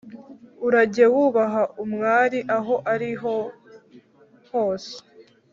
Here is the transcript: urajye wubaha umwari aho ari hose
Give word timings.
urajye 0.67 1.05
wubaha 1.13 1.63
umwari 1.83 2.39
aho 2.57 2.75
ari 2.93 3.09
hose 4.51 4.95